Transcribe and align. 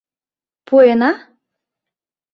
—Пуэна? 0.65 1.11